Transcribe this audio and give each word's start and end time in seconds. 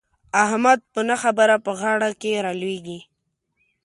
احمد 0.43 0.79
په 0.93 1.01
نه 1.09 1.15
خبره 1.23 1.55
په 1.65 1.71
غاړه 1.79 2.09
کې 2.21 2.31
را 2.45 2.53
لوېږي. 2.61 2.99